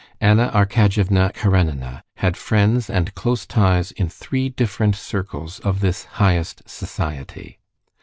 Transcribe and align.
Anna 0.19 0.49
Arkadyevna 0.51 1.31
Karenina 1.35 2.01
had 2.15 2.35
friends 2.35 2.89
and 2.89 3.13
close 3.13 3.45
ties 3.45 3.91
in 3.91 4.09
three 4.09 4.49
different 4.49 4.95
circles 4.95 5.59
of 5.59 5.79
this 5.79 6.05
highest 6.17 6.67
society. 6.67 7.59